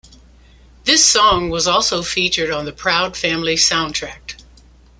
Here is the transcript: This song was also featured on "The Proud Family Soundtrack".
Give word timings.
This 0.85 1.05
song 1.05 1.51
was 1.51 1.67
also 1.67 2.01
featured 2.01 2.49
on 2.49 2.65
"The 2.65 2.71
Proud 2.71 3.15
Family 3.15 3.53
Soundtrack". 3.53 4.41